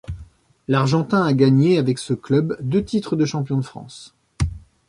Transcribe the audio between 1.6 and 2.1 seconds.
avec